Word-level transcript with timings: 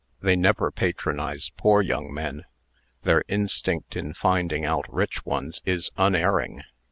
They 0.19 0.35
never 0.35 0.71
patronize 0.71 1.51
poor 1.57 1.79
young 1.83 2.11
men. 2.11 2.45
Their 3.03 3.23
instinct 3.27 3.95
in 3.95 4.15
finding 4.15 4.65
out 4.65 4.91
rich 4.91 5.27
ones 5.27 5.61
is 5.63 5.91
unerring. 5.95 6.63